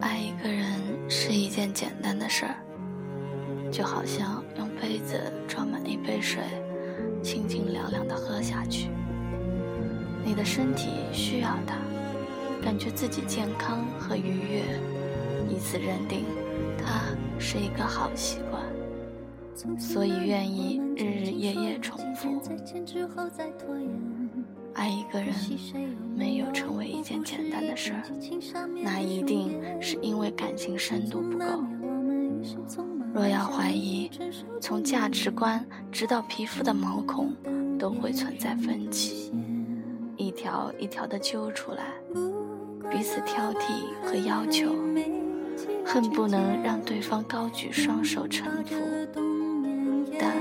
[0.00, 0.66] 爱一个人
[1.08, 2.54] 是一件简单的事儿
[3.70, 6.42] 就好像用杯子装满一杯水
[7.22, 8.88] 清清凉凉的喝下去。
[10.24, 11.76] 你的身体需要它
[12.62, 14.62] 感觉自己健康和愉悦
[15.48, 16.24] 以此认定
[16.78, 17.02] 它
[17.38, 18.70] 是一个好习惯。
[19.78, 22.40] 所以愿意日日夜夜重复。
[22.40, 23.90] 再见之后再拖延
[24.74, 25.34] 爱一个人
[26.16, 28.02] 没有成为一件简单的事儿，
[28.82, 31.44] 那一定是因为感情深度不够。
[33.12, 34.10] 若要怀疑，
[34.60, 37.34] 从价值观直到皮肤的毛孔
[37.78, 39.32] 都会存在分歧，
[40.16, 41.84] 一条一条的揪出来，
[42.90, 44.70] 彼此挑剔和要求，
[45.84, 48.76] 恨不能让对方高举双手臣服，
[50.18, 50.32] 但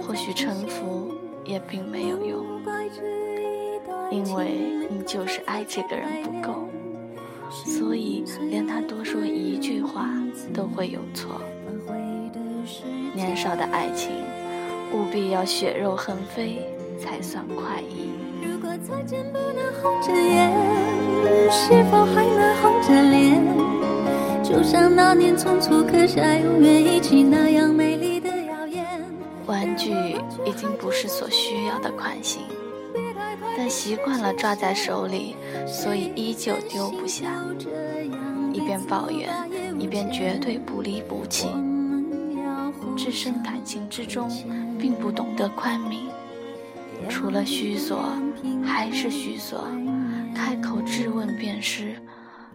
[0.00, 1.12] 或许臣服
[1.44, 2.44] 也并没有用，
[4.10, 6.68] 因为你就是爱这个人不够，
[7.50, 10.08] 所以连他多说一句话
[10.54, 11.40] 都会有错。
[13.14, 14.10] 年少的爱情，
[14.92, 16.66] 务必要血肉横飞
[16.98, 18.10] 才算快意。
[18.42, 20.50] 如果再见不能红着眼，
[21.50, 23.42] 是否还能红着脸？
[24.42, 27.93] 就像那年匆促刻下永远一起那样美。
[29.46, 29.90] 玩具
[30.46, 32.42] 已经不是所需要的款型，
[33.56, 37.30] 但习惯了抓在手里，所以依旧丢不下。
[38.52, 39.28] 一边抱怨，
[39.78, 41.48] 一边绝对不离不弃。
[42.96, 44.30] 置身感情之中，
[44.78, 46.08] 并不懂得宽悯，
[47.08, 48.04] 除了虚索，
[48.64, 49.66] 还是虚索。
[50.34, 51.96] 开口质问便是：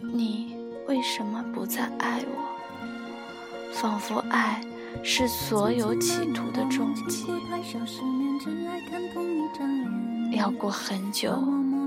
[0.00, 3.72] 你为什么不再爱我？
[3.72, 4.60] 仿佛爱
[5.02, 7.26] 是所有企图的终极。
[10.36, 11.30] 要过很久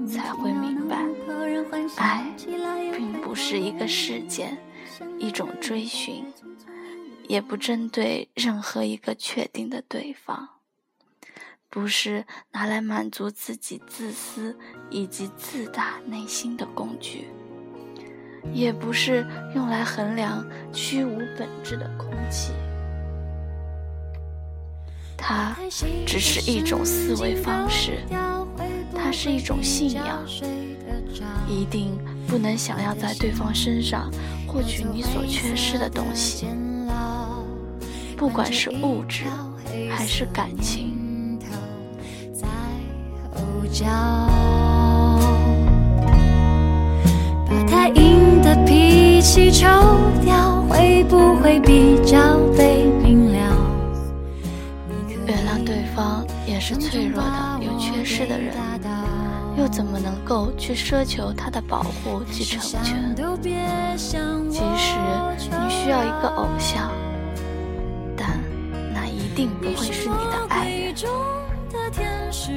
[0.07, 1.05] 才会明白，
[1.97, 2.25] 爱
[2.95, 4.57] 并不是一个事件，
[5.17, 6.23] 一种追寻。
[7.29, 10.49] 也不针对任何一个确定的对方，
[11.69, 14.55] 不是拿来满足自己自私
[14.89, 17.29] 以及自大内心的工具，
[18.51, 19.25] 也不是
[19.55, 22.51] 用来衡量虚无本质的空气。
[25.25, 25.55] 它
[26.05, 27.99] 只是一种思维方式，
[28.93, 30.19] 它是一种信仰，
[31.47, 31.97] 一定
[32.27, 34.11] 不能想要在对方身上
[34.45, 36.47] 获取你所缺失的东西。
[38.17, 39.23] 不管是物质
[39.89, 41.39] 还是感情，
[47.47, 49.67] 把太硬的脾气抽
[50.23, 52.72] 掉，会不会比较被
[56.53, 58.53] 也是脆弱的、有缺失的人，
[59.57, 63.15] 又怎么能够去奢求他的保护及成全？
[63.41, 64.99] 即使
[65.49, 66.91] 你需要一个偶像。
[68.15, 68.39] 但
[68.93, 70.93] 那一定不会是你的爱人，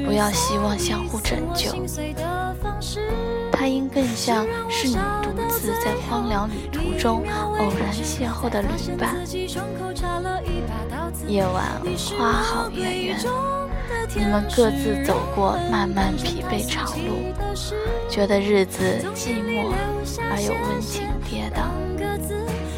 [0.05, 1.73] 不要希望相互拯救，
[3.51, 7.23] 他应更像是你独自在荒凉旅途中
[7.59, 8.69] 偶然邂逅的旅
[8.99, 9.17] 伴。
[11.27, 11.81] 夜晚
[12.19, 13.19] 花好月圆，
[14.15, 17.33] 你们各自走过漫漫疲惫长路，
[18.09, 18.83] 觉得日子
[19.15, 19.73] 寂寞
[20.31, 21.69] 而又温情跌宕，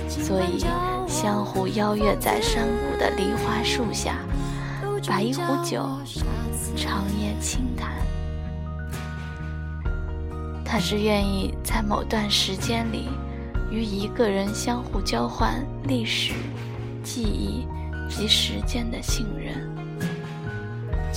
[0.08, 0.64] 所以。
[1.10, 4.18] 相互邀约在山谷的梨花树下，
[5.08, 5.88] 把一壶酒，
[6.76, 7.90] 长夜轻谈。
[10.64, 13.08] 他是愿意在某段时间里，
[13.68, 15.54] 与一个人相互交换
[15.84, 16.34] 历史、
[17.02, 17.66] 记忆
[18.08, 19.67] 及时间的信任，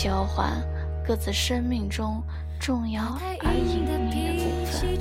[0.03, 0.49] 交换
[1.05, 2.23] 各自生命中
[2.59, 3.03] 重要
[3.43, 4.97] 而隐秘的部分，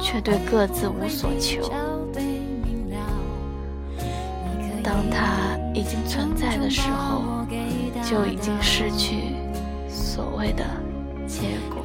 [0.00, 1.70] 却对各自无所求。
[4.82, 7.46] 当它已经存在的时候，
[8.02, 9.36] 就已经失去
[9.88, 10.64] 所谓的
[11.28, 11.78] 结果。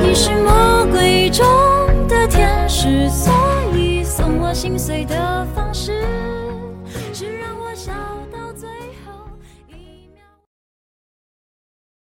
[0.00, 1.46] 你是魔鬼中
[2.08, 3.32] 的天使，所
[4.52, 6.02] 心碎的方式
[7.14, 8.19] 是让我笑。